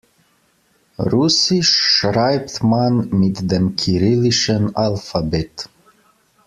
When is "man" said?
2.63-3.09